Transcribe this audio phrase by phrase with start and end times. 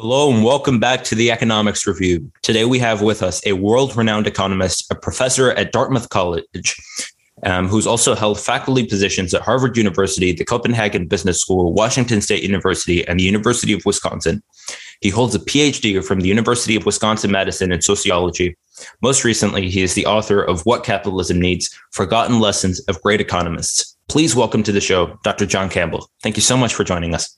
[0.00, 2.30] Hello and welcome back to the Economics Review.
[2.42, 6.76] Today we have with us a world renowned economist, a professor at Dartmouth College,
[7.42, 12.44] um, who's also held faculty positions at Harvard University, the Copenhagen Business School, Washington State
[12.44, 14.40] University, and the University of Wisconsin.
[15.00, 18.56] He holds a PhD from the University of Wisconsin Madison in sociology.
[19.02, 23.96] Most recently, he is the author of What Capitalism Needs Forgotten Lessons of Great Economists.
[24.06, 25.44] Please welcome to the show, Dr.
[25.44, 26.08] John Campbell.
[26.22, 27.36] Thank you so much for joining us.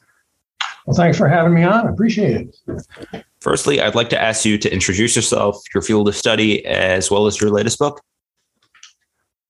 [0.90, 1.86] Well, thanks for having me on.
[1.86, 3.24] I appreciate it.
[3.40, 7.28] Firstly, I'd like to ask you to introduce yourself, your field of study, as well
[7.28, 8.02] as your latest book.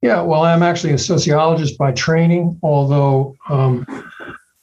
[0.02, 3.86] Yeah, well, I'm actually a sociologist by training, although um,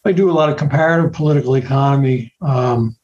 [0.05, 2.31] I do a lot of comparative political economy.
[2.43, 2.95] Um,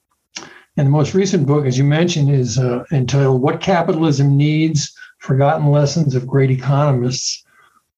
[0.78, 5.72] and the most recent book, as you mentioned, is uh, entitled What Capitalism Needs Forgotten
[5.72, 7.44] Lessons of Great Economists.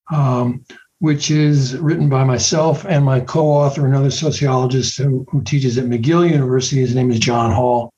[0.10, 0.63] Um,
[0.99, 6.30] which is written by myself and my co-author, another sociologist who, who teaches at McGill
[6.30, 6.80] University.
[6.80, 7.94] His name is John Hall.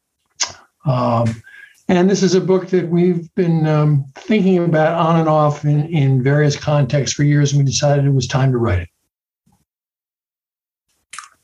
[0.85, 1.41] Um,
[1.89, 5.85] and this is a book that we've been um, thinking about on and off in,
[5.87, 8.89] in various contexts for years, and we decided it was time to write it.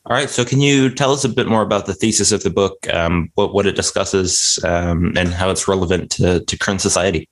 [0.05, 0.29] All right.
[0.29, 3.31] So, can you tell us a bit more about the thesis of the book, um,
[3.35, 7.29] what, what it discusses, um, and how it's relevant to, to current society?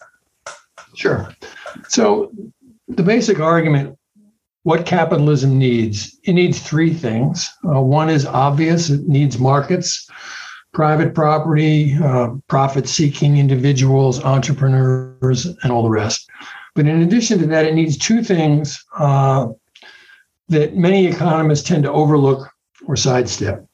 [0.96, 1.36] Sure.
[1.90, 2.32] So,
[2.88, 3.98] the basic argument
[4.64, 6.18] what capitalism needs.
[6.24, 7.50] It needs three things.
[7.66, 10.08] Uh, one is obvious, it needs markets,
[10.74, 16.30] private property, uh, profit seeking individuals, entrepreneurs, and all the rest.
[16.76, 19.48] But in addition to that, it needs two things uh,
[20.50, 22.50] that many economists tend to overlook
[22.86, 23.66] or sidestep.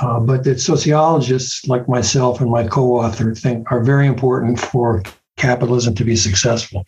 [0.00, 5.02] Uh, but that sociologists like myself and my co author think are very important for
[5.36, 6.84] capitalism to be successful.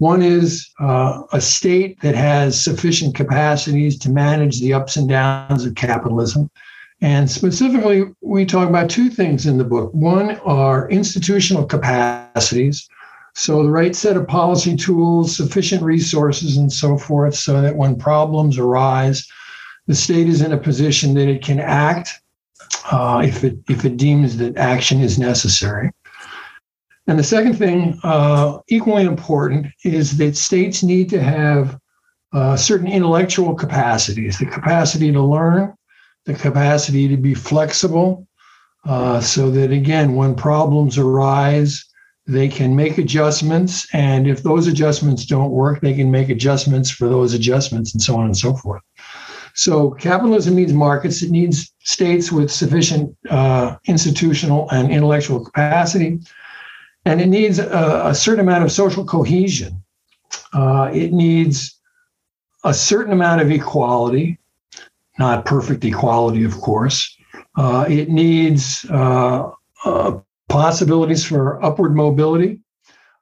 [0.00, 5.66] One is uh, a state that has sufficient capacities to manage the ups and downs
[5.66, 6.50] of capitalism.
[7.02, 9.92] And specifically, we talk about two things in the book.
[9.92, 12.88] One are institutional capacities.
[13.34, 17.96] So, the right set of policy tools, sufficient resources, and so forth, so that when
[17.96, 19.28] problems arise,
[19.86, 22.22] the state is in a position that it can act
[22.90, 25.90] uh, if, it, if it deems that action is necessary.
[27.10, 31.76] And the second thing, uh, equally important, is that states need to have
[32.32, 35.74] uh, certain intellectual capacities the capacity to learn,
[36.24, 38.28] the capacity to be flexible,
[38.86, 41.84] uh, so that again, when problems arise,
[42.28, 43.88] they can make adjustments.
[43.92, 48.14] And if those adjustments don't work, they can make adjustments for those adjustments and so
[48.18, 48.82] on and so forth.
[49.54, 51.22] So capitalism needs markets.
[51.24, 56.20] It needs states with sufficient uh, institutional and intellectual capacity
[57.04, 59.82] and it needs a, a certain amount of social cohesion.
[60.52, 61.78] Uh, it needs
[62.64, 64.38] a certain amount of equality,
[65.18, 67.16] not perfect equality, of course.
[67.56, 69.50] Uh, it needs uh,
[69.84, 70.18] uh
[70.48, 72.60] possibilities for upward mobility,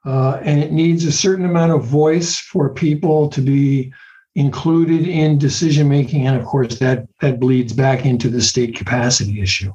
[0.05, 3.93] uh, and it needs a certain amount of voice for people to be
[4.35, 9.41] included in decision making, and of course that that bleeds back into the state capacity
[9.41, 9.73] issue.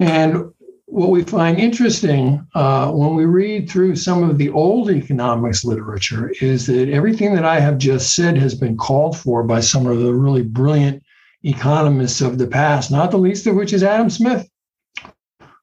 [0.00, 0.52] And
[0.94, 6.32] what we find interesting uh, when we read through some of the old economics literature
[6.40, 9.98] is that everything that I have just said has been called for by some of
[9.98, 11.02] the really brilliant
[11.42, 14.48] economists of the past, not the least of which is Adam Smith,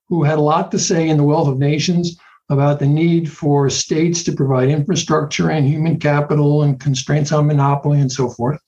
[0.09, 2.17] who had a lot to say in The Wealth of Nations
[2.49, 8.01] about the need for states to provide infrastructure and human capital and constraints on monopoly
[8.01, 8.59] and so forth.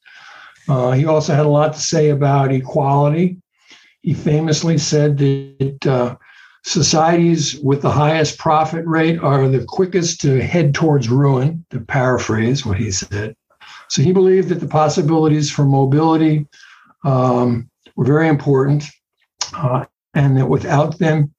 [0.69, 3.35] Uh, he also had a lot to say about equality.
[4.01, 6.15] He famously said that uh,
[6.65, 12.65] Societies with the highest profit rate are the quickest to head towards ruin, to paraphrase
[12.65, 13.35] what he said.
[13.89, 16.47] So he believed that the possibilities for mobility
[17.03, 18.85] um, were very important,
[19.55, 21.33] uh, and that without them,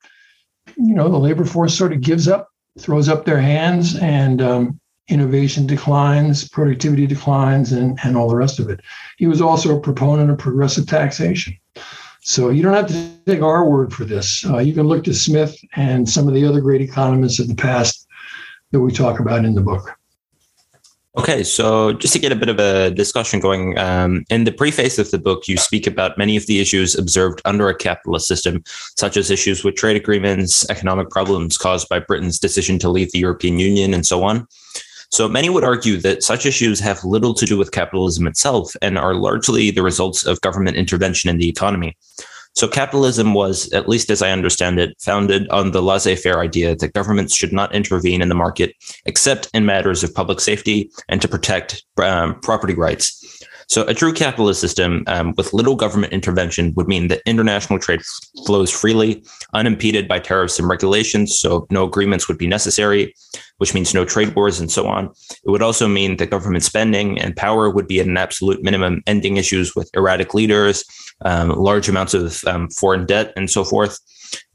[0.76, 4.80] you know, the labor force sort of gives up, throws up their hands, and um,
[5.08, 8.80] innovation declines, productivity declines, and, and all the rest of it.
[9.16, 11.56] He was also a proponent of progressive taxation.
[12.26, 14.46] So you don't have to take our word for this.
[14.46, 17.54] Uh, you can look to Smith and some of the other great economists of the
[17.54, 18.08] past
[18.70, 19.90] that we talk about in the book.
[21.18, 24.98] Okay, so just to get a bit of a discussion going, um, in the preface
[24.98, 28.64] of the book, you speak about many of the issues observed under a capitalist system,
[28.96, 33.18] such as issues with trade agreements, economic problems caused by Britain's decision to leave the
[33.18, 34.48] European Union, and so on.
[35.14, 38.98] So many would argue that such issues have little to do with capitalism itself and
[38.98, 41.96] are largely the results of government intervention in the economy.
[42.54, 46.94] So capitalism was, at least as I understand it, founded on the laissez-faire idea that
[46.94, 48.74] governments should not intervene in the market
[49.06, 53.40] except in matters of public safety and to protect um, property rights.
[53.68, 58.02] So, a true capitalist system um, with little government intervention would mean that international trade
[58.46, 61.38] flows freely, unimpeded by tariffs and regulations.
[61.38, 63.14] So, no agreements would be necessary,
[63.58, 65.06] which means no trade wars and so on.
[65.30, 69.02] It would also mean that government spending and power would be at an absolute minimum,
[69.06, 70.84] ending issues with erratic leaders,
[71.24, 73.98] um, large amounts of um, foreign debt, and so forth.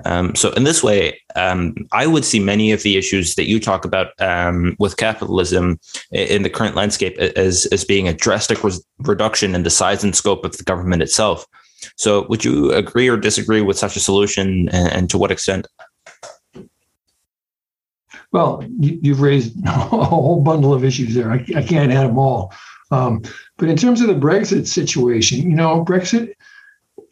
[0.05, 3.59] Um, so in this way, um, I would see many of the issues that you
[3.59, 5.79] talk about um, with capitalism
[6.11, 10.15] in the current landscape as as being a drastic re- reduction in the size and
[10.15, 11.45] scope of the government itself.
[11.95, 15.67] So would you agree or disagree with such a solution, and, and to what extent?
[18.31, 21.31] Well, you, have raised a whole bundle of issues there.
[21.31, 22.53] I, I can't add them all.
[22.91, 23.21] Um,
[23.57, 26.33] but in terms of the Brexit situation, you know, Brexit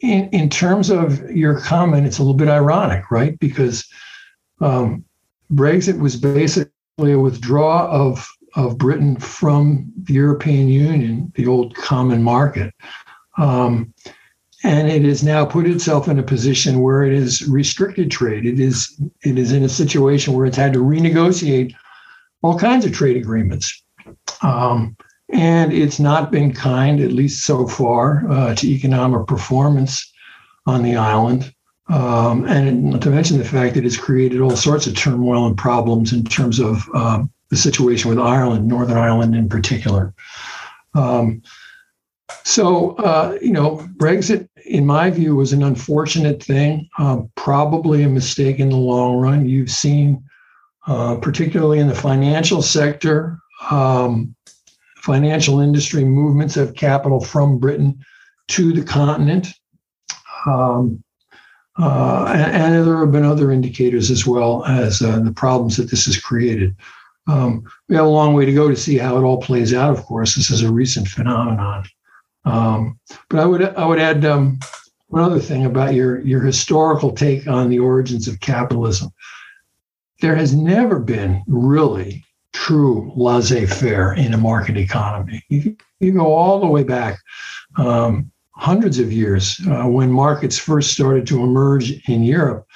[0.00, 3.38] in, in terms of your comment, it's a little bit ironic, right?
[3.38, 3.86] Because
[4.60, 5.04] um,
[5.52, 12.22] Brexit was basically a withdrawal of, of Britain from the European Union, the old common
[12.22, 12.74] market.
[13.36, 13.92] Um,
[14.64, 18.44] and it has now put itself in a position where it is restricted trade.
[18.44, 21.74] It is it is in a situation where it's had to renegotiate
[22.42, 23.82] all kinds of trade agreements.
[24.42, 24.96] Um,
[25.30, 30.10] and it's not been kind, at least so far, uh, to economic performance
[30.66, 31.54] on the island.
[31.88, 35.56] Um, and not to mention the fact that it's created all sorts of turmoil and
[35.56, 40.14] problems in terms of uh, the situation with Ireland, Northern Ireland in particular.
[40.94, 41.42] Um,
[42.44, 48.08] so, uh, you know, Brexit, in my view, was an unfortunate thing, um, probably a
[48.08, 49.48] mistake in the long run.
[49.48, 50.22] You've seen,
[50.86, 53.38] uh, particularly in the financial sector,
[53.70, 54.34] um,
[55.08, 57.98] financial industry movements of capital from Britain
[58.48, 59.54] to the continent.
[60.46, 61.02] Um,
[61.80, 65.90] uh, and, and, there have been other indicators as well as uh, the problems that
[65.90, 66.76] this has created.
[67.26, 69.96] Um, we have a long way to go to see how it all plays out.
[69.96, 71.84] Of course, this is a recent phenomenon.
[72.44, 72.98] Um,
[73.30, 74.58] but I would I would add um,
[75.06, 79.08] one other thing about your your historical take on the origins of capitalism.
[80.20, 85.42] There has never been really true laissez faire in a market economy.
[85.48, 87.18] You, you go all the way back
[87.76, 92.66] um, hundreds of years uh, when markets first started to emerge in Europe.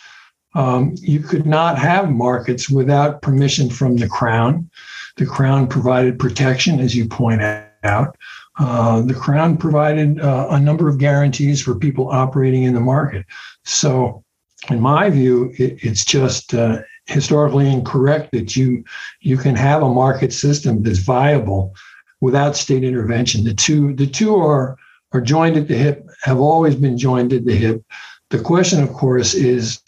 [0.55, 4.71] Um, you could not have markets without permission from the crown.
[5.17, 7.41] The crown provided protection, as you point
[7.85, 8.17] out.
[8.59, 13.25] Uh, the crown provided uh, a number of guarantees for people operating in the market.
[13.65, 14.23] So,
[14.69, 18.85] in my view, it, it's just uh, historically incorrect that you
[19.21, 21.75] you can have a market system that's viable
[22.21, 23.45] without state intervention.
[23.45, 24.77] The two the two are
[25.13, 27.83] are joined at the hip, have always been joined at the hip.
[28.31, 29.83] The question, of course, is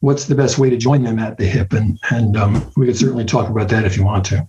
[0.00, 2.96] what's the best way to join them at the hip, and and um, we could
[2.96, 4.48] certainly talk about that if you want to.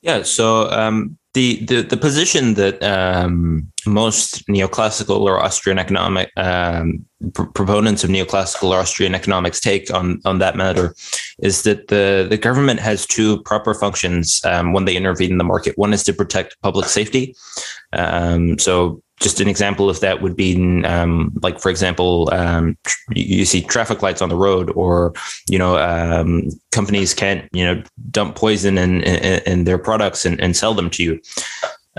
[0.00, 0.22] Yeah.
[0.22, 7.04] So um, the, the the position that um, most neoclassical or Austrian economic um,
[7.34, 10.94] pr- proponents of neoclassical or Austrian economics take on on that matter
[11.40, 15.44] is that the the government has two proper functions um, when they intervene in the
[15.44, 15.76] market.
[15.76, 17.34] One is to protect public safety.
[17.92, 23.12] Um, so just an example of that would be um, like for example um, tr-
[23.14, 25.12] you see traffic lights on the road or
[25.48, 30.40] you know um, companies can't you know dump poison in, in, in their products and,
[30.40, 31.20] and, sell them to you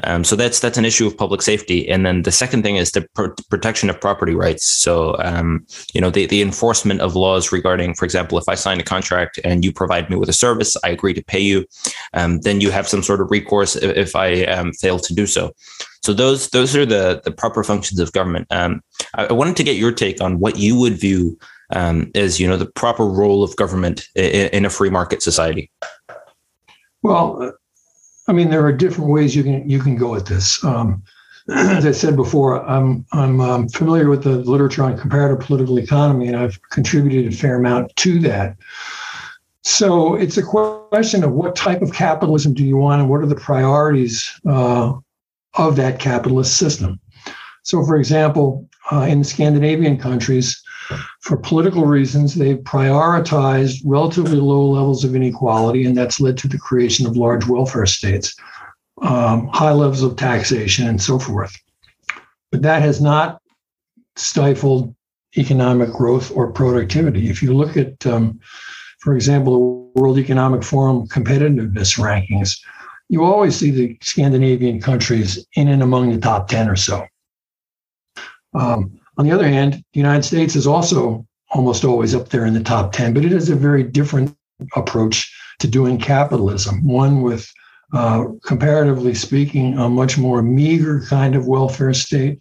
[0.04, 2.92] um, so that's that's an issue of public safety, and then the second thing is
[2.92, 4.68] the pr- protection of property rights.
[4.68, 8.80] So um, you know the the enforcement of laws regarding, for example, if I sign
[8.80, 11.66] a contract and you provide me with a service, I agree to pay you,
[12.14, 15.26] um, then you have some sort of recourse if, if I um, fail to do
[15.26, 15.54] so.
[16.04, 18.48] So those those are the the proper functions of government.
[18.50, 18.82] Um,
[19.16, 21.38] I, I wanted to get your take on what you would view
[21.72, 25.72] um, as you know the proper role of government in, in a free market society.
[27.02, 27.54] Well,
[28.30, 30.64] I mean, there are different ways you can you can go at this.
[30.64, 31.02] Um,
[31.50, 36.28] as I said before, I'm I'm um, familiar with the literature on comparative political economy,
[36.28, 38.56] and I've contributed a fair amount to that.
[39.64, 43.26] So it's a question of what type of capitalism do you want, and what are
[43.26, 44.94] the priorities uh,
[45.56, 47.00] of that capitalist system.
[47.64, 50.62] So, for example, uh, in the Scandinavian countries,
[51.22, 56.58] for political reasons, they've prioritized relatively low levels of inequality, and that's led to the
[56.58, 58.36] creation of large welfare states,
[59.02, 61.56] um, high levels of taxation, and so forth.
[62.52, 63.42] But that has not
[64.16, 64.96] stifled
[65.38, 67.30] economic growth or productivity.
[67.30, 68.40] If you look at, um,
[69.00, 69.54] for example,
[69.94, 72.58] the World Economic Forum competitiveness rankings,
[73.10, 77.06] you always see the Scandinavian countries in and among the top 10 or so.
[78.54, 82.54] Um, on the other hand, the United States is also almost always up there in
[82.54, 84.34] the top 10, but it is a very different
[84.78, 87.52] approach to doing capitalism, one with
[87.94, 92.40] uh, comparatively speaking, a much more meager kind of welfare state,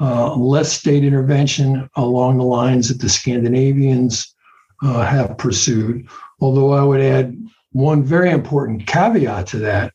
[0.00, 4.34] uh, less state intervention along the lines that the Scandinavians
[4.82, 6.08] uh, have pursued.
[6.40, 7.36] Although I would add
[7.72, 9.92] one very important caveat to that,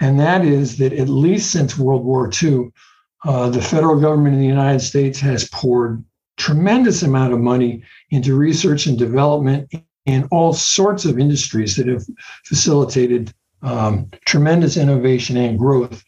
[0.00, 2.70] and that is that at least since World War II,
[3.24, 6.02] uh, the federal government in the United States has poured
[6.36, 9.70] tremendous amount of money into research and development
[10.06, 12.04] in all sorts of industries that have
[12.46, 16.02] facilitated um, tremendous innovation and growth,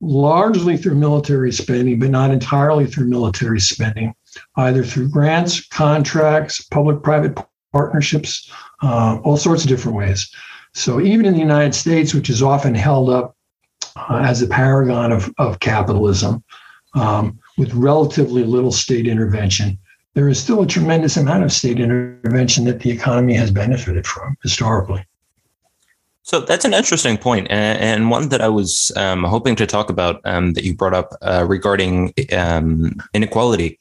[0.00, 4.12] largely through military spending, but not entirely through military spending,
[4.56, 7.38] either through grants, contracts, public private
[7.72, 8.50] partnerships,
[8.82, 10.28] uh, all sorts of different ways.
[10.74, 13.36] So even in the United States, which is often held up
[13.96, 16.42] uh, as a paragon of, of capitalism,
[16.94, 19.78] um, with relatively little state intervention,
[20.14, 24.36] there is still a tremendous amount of state intervention that the economy has benefited from
[24.42, 25.04] historically.
[26.22, 30.22] So that's an interesting point, and one that I was um, hoping to talk about
[30.24, 33.78] um, that you brought up uh, regarding um, inequality.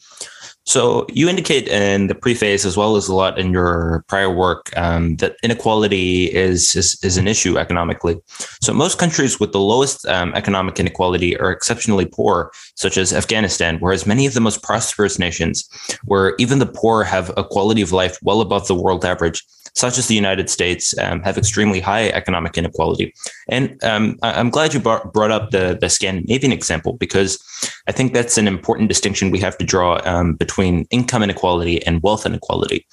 [0.65, 4.71] So you indicate in the preface, as well as a lot in your prior work,
[4.77, 8.17] um, that inequality is, is, is an issue economically.
[8.61, 13.77] So most countries with the lowest um, economic inequality are exceptionally poor, such as Afghanistan,
[13.79, 15.67] whereas many of the most prosperous nations,
[16.05, 19.43] where even the poor have a quality of life well above the world average,
[19.75, 23.13] such as the United States, um, have extremely high economic inequality.
[23.49, 27.43] And um, I'm glad you brought, brought up the, the Scandinavian example because
[27.87, 32.01] I think that's an important distinction we have to draw um, between income inequality and
[32.03, 32.85] wealth inequality.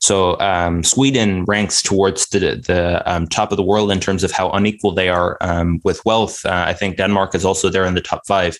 [0.00, 4.30] So um, Sweden ranks towards the the um, top of the world in terms of
[4.30, 6.44] how unequal they are um, with wealth.
[6.46, 8.58] Uh, I think Denmark is also there in the top five.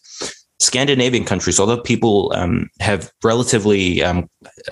[0.61, 4.29] Scandinavian countries, although people um, have relatively um,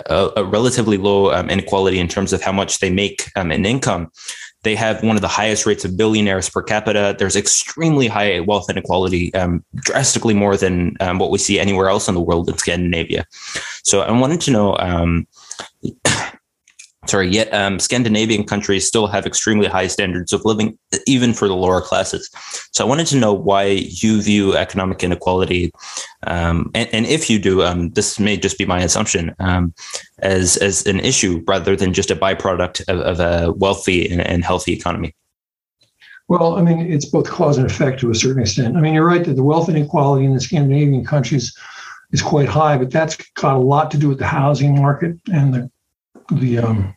[0.07, 4.11] a, a, relatively low um, inequality in terms of how much they make in income,
[4.67, 7.15] they have one of the highest rates of billionaires per capita.
[7.17, 12.09] There's extremely high wealth inequality, um, drastically more than um, what we see anywhere else
[12.09, 13.27] in the world in Scandinavia.
[13.85, 14.77] So I wanted to know
[17.07, 21.55] sorry, yet um, Scandinavian countries still have extremely high standards of living, even for the
[21.55, 22.31] lower classes.
[22.73, 25.73] So I wanted to know why you view economic inequality,
[26.27, 29.75] um, and, and, if you do, um, this may just be my assumption, um,
[30.19, 34.45] as as an issue rather than just a byproduct of, of a wealthy and, and
[34.45, 35.15] healthy economy.
[36.29, 38.77] Well, I mean, it's both cause and effect to a certain extent.
[38.77, 41.57] I mean, you're right that the wealth inequality in the Scandinavian countries
[42.11, 45.55] is quite high, but that's got a lot to do with the housing market and
[45.55, 45.71] the
[46.31, 46.95] the um,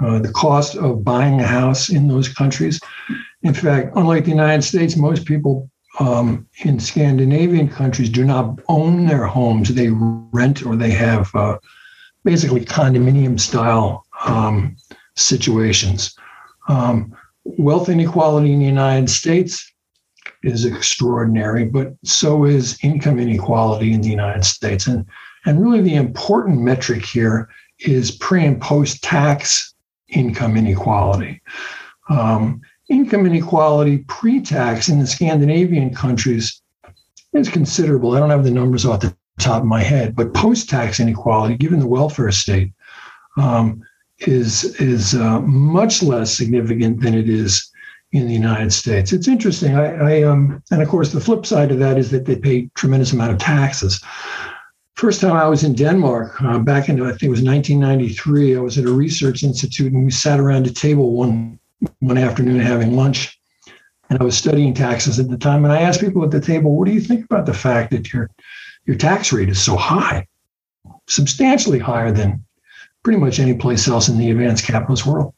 [0.00, 2.80] uh, the cost of buying a house in those countries.
[3.42, 9.06] In fact, unlike the United States, most people um, in Scandinavian countries do not own
[9.06, 11.58] their homes; they rent or they have uh,
[12.24, 14.76] basically condominium style um,
[15.16, 16.14] situations.
[16.68, 17.14] Um,
[17.44, 19.72] wealth inequality in the United States
[20.42, 24.86] is extraordinary, but so is income inequality in the United States.
[24.86, 25.06] And,
[25.44, 27.48] and really, the important metric here
[27.86, 29.74] is pre and post tax
[30.08, 31.40] income inequality.
[32.08, 36.60] Um, income inequality pre tax in the Scandinavian countries
[37.32, 38.12] is considerable.
[38.12, 41.56] I don't have the numbers off the top of my head, but post tax inequality,
[41.56, 42.72] given the welfare state,
[43.38, 43.82] um,
[44.18, 47.70] is, is uh, much less significant than it is
[48.12, 49.12] in the United States.
[49.12, 49.74] It's interesting.
[49.74, 52.68] I, I um, and of course, the flip side of that is that they pay
[52.74, 54.02] tremendous amount of taxes.
[54.94, 58.60] First time I was in Denmark, uh, back in I think it was 1993, I
[58.60, 61.58] was at a research institute and we sat around a table one
[61.98, 63.40] one afternoon having lunch,
[64.08, 65.64] and I was studying taxes at the time.
[65.64, 68.12] And I asked people at the table, "What do you think about the fact that
[68.12, 68.30] your
[68.86, 70.26] your tax rate is so high,
[71.08, 72.44] substantially higher than
[73.02, 75.34] pretty much any place else in the advanced capitalist world?"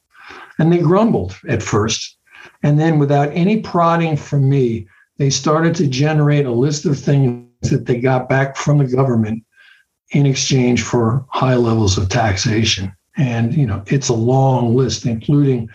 [0.59, 2.19] And they grumbled at first,
[2.63, 7.44] and then without any prodding from me, they started to generate a list of things
[7.71, 9.45] that they got back from the government
[10.11, 12.95] in exchange for high levels of taxation.
[13.17, 15.69] And, you know, it's a long list, including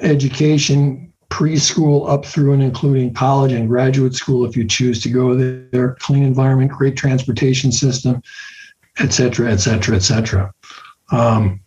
[0.00, 5.34] education, preschool up through and including college and graduate school if you choose to go
[5.34, 8.22] there, clean environment, great transportation system,
[8.98, 10.52] et cetera, et cetera, et cetera.
[11.10, 11.60] Um,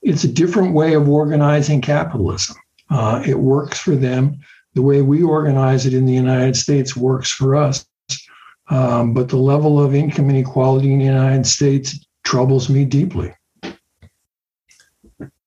[0.00, 2.56] it's a different way of organizing capitalism.
[2.90, 4.40] Uh, it works for them.
[4.74, 7.86] The way we organize it in the United States works for us.
[8.70, 13.34] Um, but the level of income inequality in the United States troubles me deeply.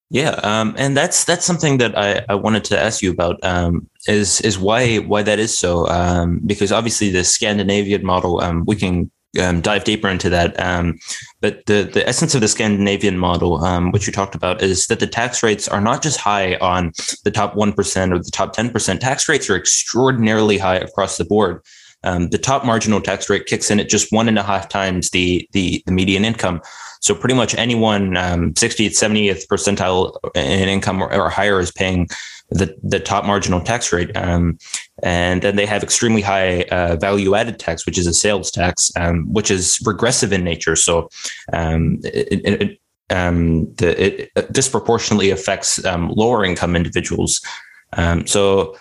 [0.09, 3.43] Yeah, um, and that's that's something that I, I wanted to ask you about.
[3.43, 5.87] Um, is is why why that is so?
[5.89, 10.57] Um, because obviously the Scandinavian model, um, we can um, dive deeper into that.
[10.59, 10.99] Um,
[11.41, 13.59] but the the essence of the Scandinavian model,
[13.91, 16.91] which you talked about, is that the tax rates are not just high on
[17.23, 19.01] the top one percent or the top ten percent.
[19.01, 21.61] Tax rates are extraordinarily high across the board.
[22.03, 25.09] Um, the top marginal tax rate kicks in at just one and a half times
[25.09, 26.61] the the, the median income.
[27.01, 32.07] So pretty much anyone um, 60th, 70th percentile in income or, or, higher is paying
[32.49, 34.15] the, the top marginal tax rate.
[34.17, 34.57] Um,
[35.03, 38.91] and then they have extremely high uh, value added tax, which is a sales tax,
[38.95, 40.75] um, which is regressive in nature.
[40.75, 41.09] So
[41.53, 42.79] um, it, it,
[43.11, 47.39] um, the, it disproportionately affects um, lower income individuals.
[47.93, 48.75] Um, so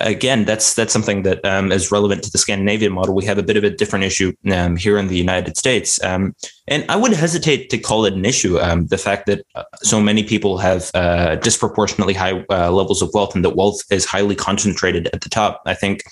[0.00, 3.14] again, that's that's something that um, is relevant to the Scandinavian model.
[3.14, 6.34] We have a bit of a different issue um, here in the United States, um,
[6.66, 8.58] and I would hesitate to call it an issue.
[8.58, 13.10] Um, the fact that uh, so many people have uh, disproportionately high uh, levels of
[13.14, 15.62] wealth, and that wealth is highly concentrated at the top.
[15.66, 16.04] I think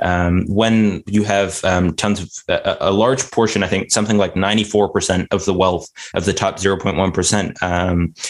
[0.00, 4.36] um, when you have um, tons of a, a, large portion, I think something like
[4.36, 7.56] ninety four percent of the wealth of the top zero point one percent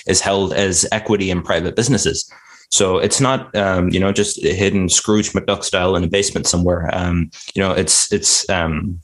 [0.07, 2.31] is held as equity in private businesses.
[2.71, 6.89] So it's not, um, you know, just hidden Scrooge McDuck style in a basement somewhere.
[6.93, 9.00] Um, you know, it's it's um,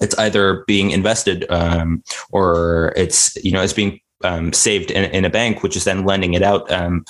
[0.00, 5.24] it's either being invested um, or it's you know it's being um, saved in, in,
[5.24, 7.04] a bank, which is then lending it out um,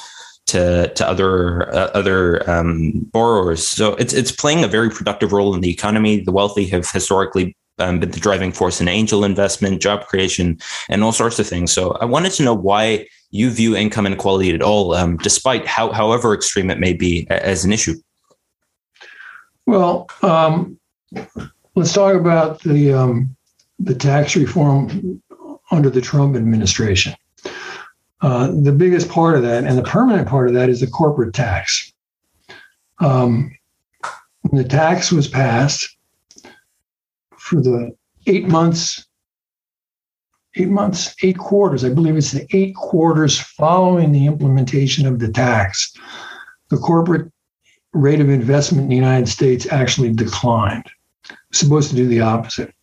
[0.47, 3.67] to to other uh, other um, borrowers.
[3.67, 6.21] So it's it's playing a very productive role in the economy.
[6.21, 10.59] The wealthy have historically um, been the driving force in angel investment, job creation,
[10.89, 11.73] and all sorts of things.
[11.73, 15.91] So I wanted to know why you view income inequality at all, um, despite how,
[15.91, 17.95] however extreme it may be, as an issue?
[19.67, 20.79] Well, um,
[21.75, 23.35] let's talk about the um,
[23.79, 25.21] the tax reform
[25.71, 27.15] under the Trump administration.
[28.21, 31.35] Uh, the biggest part of that, and the permanent part of that, is the corporate
[31.35, 31.93] tax.
[33.01, 33.51] Um,
[34.53, 35.97] the tax was passed
[37.37, 37.97] for the
[38.27, 39.07] eight months
[40.57, 41.85] eight months, eight quarters.
[41.85, 45.93] I believe it's the eight quarters following the implementation of the tax.
[46.69, 47.31] The corporate
[47.93, 50.91] rate of investment in the United States actually declined.
[51.53, 52.75] supposed to do the opposite.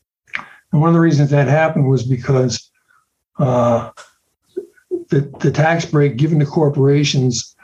[0.72, 2.72] And one of the reasons that happened was because
[3.40, 3.92] uh,
[5.10, 7.56] the, the tax break given to corporations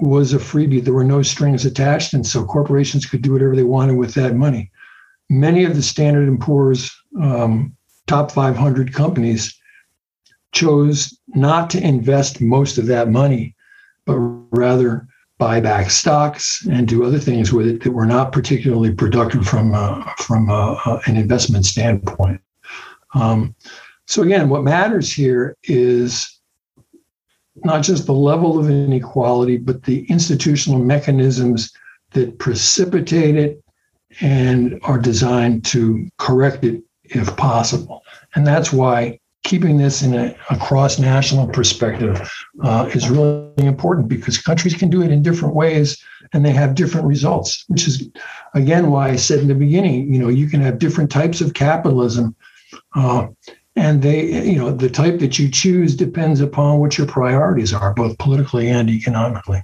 [0.00, 0.82] was a freebie.
[0.82, 4.34] There were no strings attached, and so corporations could do whatever they wanted with that
[4.34, 4.70] money.
[5.30, 9.58] Many of the Standard & Poor's um, top 500 companies
[10.52, 13.54] chose not to invest most of that money,
[14.06, 15.06] but rather
[15.38, 19.74] buy back stocks and do other things with it that were not particularly productive from
[19.74, 22.40] uh, from uh, uh, an investment standpoint.
[23.14, 23.54] Um,
[24.06, 26.40] so again, what matters here is
[27.56, 31.72] not just the level of inequality, but the institutional mechanisms
[32.12, 33.62] that precipitate it
[34.20, 38.02] and are designed to correct it if possible.
[38.34, 44.08] And that's why keeping this in a, a cross national perspective uh, is really important
[44.08, 48.08] because countries can do it in different ways and they have different results, which is,
[48.54, 51.52] again, why I said in the beginning, you know, you can have different types of
[51.52, 52.34] capitalism.
[52.96, 53.28] Uh,
[53.76, 57.92] and they, you know, the type that you choose depends upon what your priorities are,
[57.92, 59.62] both politically and economically.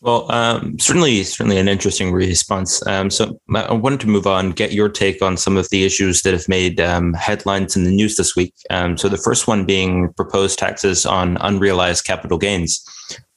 [0.00, 2.86] Well, um, certainly, certainly an interesting response.
[2.86, 6.22] Um, so I wanted to move on, get your take on some of the issues
[6.22, 8.54] that have made um, headlines in the news this week.
[8.70, 12.84] Um, so the first one being proposed taxes on unrealized capital gains.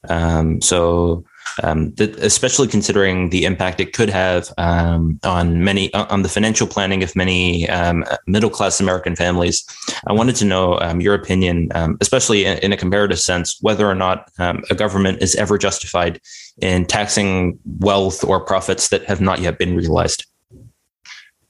[0.08, 1.24] Um, so
[1.64, 7.04] um, especially considering the impact it could have um, on many on the financial planning
[7.04, 9.66] of many um, middle class American families.
[10.08, 13.88] I wanted to know um, your opinion, um, especially in, in, a comparative sense, whether
[13.88, 16.20] or not um, a government is ever justified
[16.62, 20.26] in taxing wealth or profits that have not yet been realized.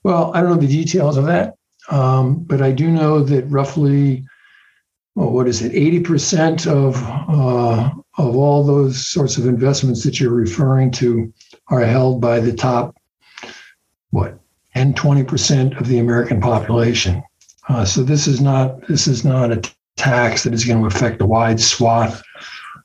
[0.03, 1.55] Well, I don't know the details of that,
[1.89, 4.25] but I do know that roughly
[5.15, 6.95] well, what is it, 80% of,
[7.29, 11.31] uh, of all those sorts of investments that you're referring to
[11.67, 12.95] are held by the top,
[14.09, 14.37] what,
[14.75, 17.23] 10, 20% of the American population.
[17.69, 19.61] Uh, so this is not this is not a
[19.95, 22.21] tax that is going to affect a wide swath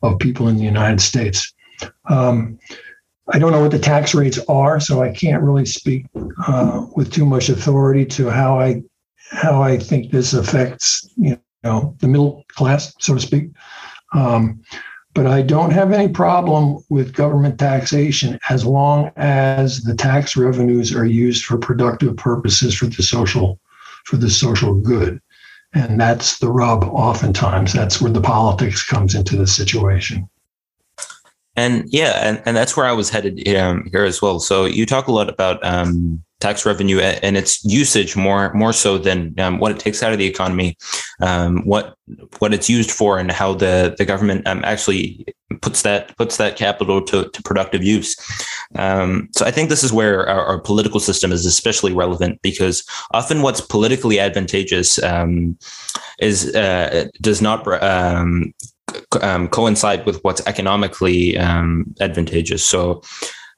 [0.03, 1.53] of people in the United States.
[2.09, 2.59] Um,
[3.33, 6.07] I don't know what the tax rates are, so I can't really speak
[6.47, 8.83] uh, with too much authority to how I
[9.31, 13.51] how I think this affects you know, the middle class, so to speak.
[14.15, 14.63] Um,
[15.17, 20.95] but I don't have any problem with government taxation as long as the tax revenues
[20.95, 23.59] are used for productive purposes for the social
[24.05, 25.19] for the social good.
[25.73, 27.73] And that's the rub oftentimes.
[27.73, 30.29] That's where the politics comes into the situation.
[31.57, 34.39] And yeah, and, and that's where I was headed um, here as well.
[34.39, 38.99] So you talk a lot about um, tax revenue and its usage more more so
[38.99, 40.77] than um, what it takes out of the economy,
[41.21, 41.95] um, what
[42.39, 45.27] what it's used for, and how the the government um, actually
[45.63, 48.17] puts that puts that capital to, to productive use.
[48.75, 52.85] Um, so I think this is where our, our, political system is especially relevant because
[53.13, 55.57] often what's politically advantageous um,
[56.19, 58.53] is uh, does not um,
[59.49, 62.65] coincide with what's economically advantageous.
[62.65, 63.03] So,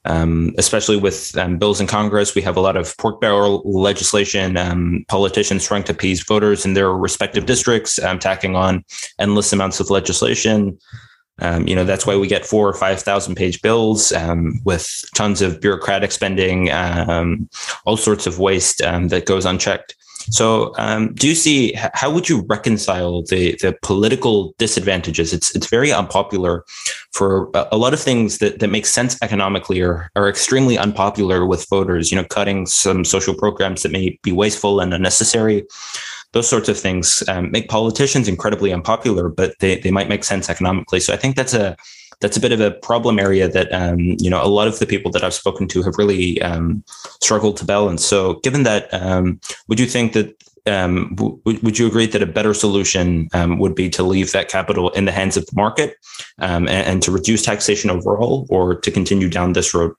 [0.05, 4.57] um, especially with um, bills in Congress, we have a lot of pork barrel legislation,
[4.57, 8.83] um, politicians trying to appease voters in their respective districts, um, tacking on
[9.19, 10.77] endless amounts of legislation.
[11.65, 14.11] you know, that's why we get four or 5,000 page bills
[14.65, 19.95] with tons of bureaucratic spending, all sorts of waste that goes unchecked.
[20.31, 25.33] So, um, do you see how would you reconcile the the political disadvantages?
[25.33, 26.65] It's it's very unpopular
[27.11, 31.67] for a, lot of things that, that make sense economically are are extremely unpopular with
[31.69, 32.11] voters.
[32.11, 35.65] You know, cutting some social programs that may be wasteful and unnecessary.
[36.33, 40.47] Those sorts of things um, make politicians incredibly unpopular, but they, they might make sense
[40.47, 40.99] economically.
[40.99, 41.75] So I think that's a
[42.21, 44.85] that's a bit of a problem area that um, you know a lot of the
[44.85, 46.83] people that I've spoken to have really um,
[47.21, 48.05] struggled to balance.
[48.05, 52.27] So, given that, um, would you think that um, w- would you agree that a
[52.27, 55.95] better solution um, would be to leave that capital in the hands of the market
[56.39, 59.93] um, and, and, to reduce taxation overall, or to continue down this road?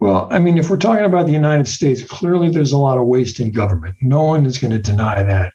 [0.00, 3.06] Well, I mean, if we're talking about the United States, clearly there's a lot of
[3.06, 3.96] waste in government.
[4.02, 5.53] No one is going to deny that.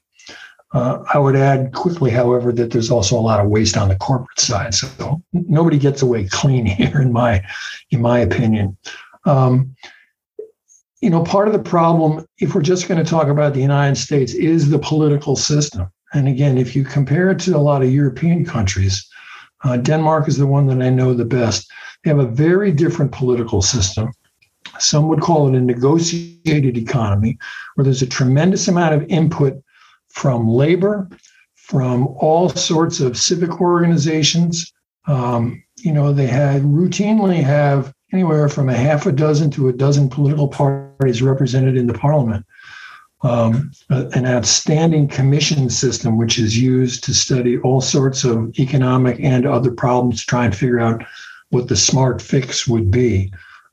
[0.72, 3.96] Uh, I would add quickly, however, that there's also a lot of waste on the
[3.96, 4.76] corporate side.
[4.76, 7.44] So nobody gets away clean here, in my
[7.90, 8.78] in my opinion.
[9.26, 9.76] Um,
[11.02, 13.96] you know, part of the problem, if we're just going to talk about the United
[13.96, 15.90] States, is the political system.
[16.14, 19.08] And again, if you compare it to a lot of European countries,
[19.64, 21.72] uh, Denmark is the one that I know the best.
[22.04, 24.12] They have a very different political system.
[24.78, 27.38] Some would call it a negotiated economy,
[27.76, 29.62] where there's a tremendous amount of input
[30.20, 31.08] from labor,
[31.56, 34.74] from all sorts of civic organizations.
[35.08, 39.74] Um, you know, they had routinely have anywhere from a half a dozen to a
[39.74, 42.46] dozen political parties represented in the parliament.
[43.22, 49.46] Um, an outstanding commission system, which is used to study all sorts of economic and
[49.46, 51.02] other problems to try and figure out
[51.50, 53.32] what the smart fix would be.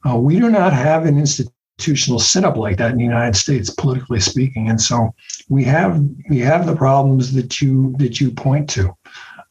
[0.08, 3.70] Uh, we do not have an institution institutional setup like that in the United States,
[3.70, 4.68] politically speaking.
[4.68, 5.14] And so
[5.48, 8.96] we have we have the problems that you that you point to.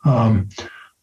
[0.05, 0.49] Um,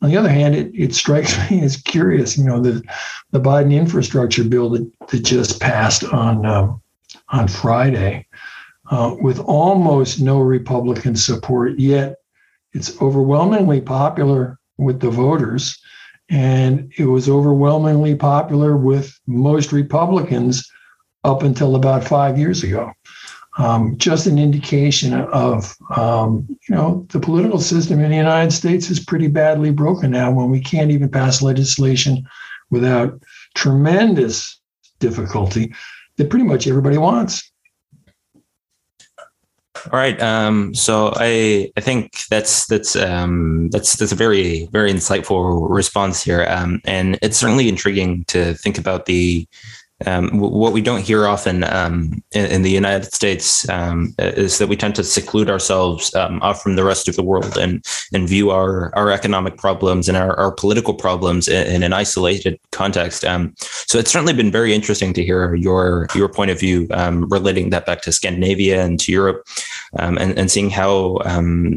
[0.00, 2.82] on the other hand, it, it strikes me as curious, you know, the
[3.30, 6.82] the Biden infrastructure bill that, that just passed on um,
[7.28, 8.26] on Friday,
[8.90, 12.16] uh, with almost no Republican support, yet
[12.72, 15.80] it's overwhelmingly popular with the voters,
[16.30, 20.68] and it was overwhelmingly popular with most Republicans
[21.24, 22.92] up until about five years ago.
[23.58, 28.88] Um, just an indication of, um, you know, the political system in the United States
[28.88, 32.26] is pretty badly broken now when we can't even pass legislation
[32.70, 33.22] without
[33.54, 34.58] tremendous
[35.00, 35.74] difficulty
[36.16, 37.52] that pretty much everybody wants.
[39.90, 40.20] All right.
[40.22, 46.22] Um, so I I think that's that's um, that's that's a very very insightful response
[46.22, 49.48] here, um, and it's certainly intriguing to think about the
[50.07, 54.69] um, what we don't hear often um, in, in, the United States um, is that
[54.69, 58.29] we tend to seclude ourselves um, off from the rest of the world and and
[58.29, 63.25] view our our economic problems and our, our political problems in, in an isolated context.
[63.25, 67.29] Um, so it's certainly been very interesting to hear your your point of view um,
[67.29, 69.47] relating that back to Scandinavia and to Europe,
[69.99, 71.19] and, and seeing how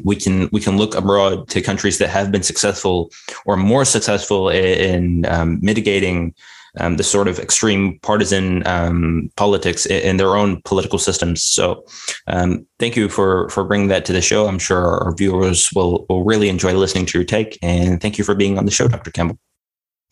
[0.04, 3.12] we can we can look abroad to countries that have been successful
[3.46, 6.34] or more successful in, in mitigating
[6.78, 11.44] um, the sort of extreme partisan um, politics in, in, their own political systems.
[11.44, 11.86] So,
[12.28, 14.48] um, thank you for for bringing that to the show.
[14.48, 17.58] I'm sure our viewers will will really enjoy listening to your take.
[17.62, 19.12] And thank you for being on the show, Dr.
[19.12, 19.40] Campbell.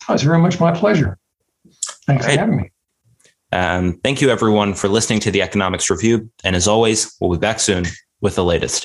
[0.08, 1.18] Oh, it's very much my pleasure.
[2.06, 2.34] Thanks right.
[2.34, 2.70] for having me.
[3.52, 6.28] Um, thank you, everyone, for listening to the Economics Review.
[6.42, 7.84] And as always, we'll be back soon
[8.20, 8.82] with the latest.